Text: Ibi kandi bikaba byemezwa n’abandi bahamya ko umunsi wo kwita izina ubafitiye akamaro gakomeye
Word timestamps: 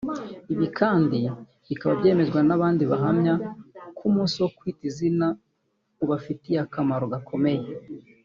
Ibi 0.53 0.67
kandi 0.79 1.19
bikaba 1.69 1.93
byemezwa 1.99 2.39
n’abandi 2.47 2.83
bahamya 2.91 3.33
ko 3.95 4.01
umunsi 4.09 4.35
wo 4.43 4.49
kwita 4.57 4.83
izina 4.91 5.27
ubafitiye 6.03 6.57
akamaro 6.65 7.05
gakomeye 7.13 7.67